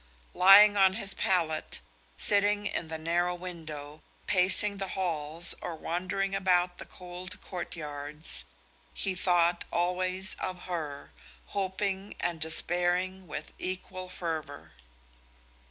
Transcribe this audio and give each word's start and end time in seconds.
Lying 0.33 0.77
on 0.77 0.93
his 0.93 1.13
pallet, 1.13 1.79
sitting 2.17 2.65
in 2.65 2.87
the 2.87 2.97
narrow 2.97 3.35
window, 3.35 4.01
pacing 4.25 4.77
the 4.77 4.87
halls 4.97 5.53
or 5.61 5.75
wandering 5.75 6.33
about 6.33 6.79
the 6.79 6.87
cold 6.87 7.39
courtyards, 7.39 8.43
he 8.95 9.13
thought 9.13 9.63
always 9.71 10.33
of 10.39 10.63
her, 10.63 11.11
hoping 11.49 12.15
and 12.19 12.41
despairing 12.41 13.27
with 13.27 13.53
equal 13.59 14.09
fervor. 14.09 14.71